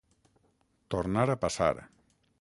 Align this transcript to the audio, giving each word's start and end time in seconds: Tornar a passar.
Tornar 0.95 1.27
a 1.35 1.39
passar. 1.47 1.73